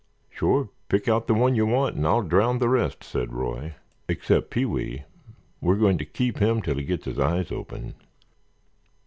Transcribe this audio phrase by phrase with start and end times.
[0.31, 3.75] "Sure, pick out the one you want and I'll drown the rest," said Roy;
[4.09, 5.03] "except Pee wee,
[5.61, 7.93] we're going to keep him till he gets his eyes open."